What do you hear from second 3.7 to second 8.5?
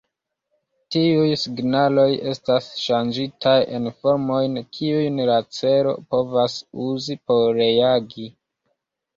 en formojn, kiujn la ĉelo povas uzi por reagi.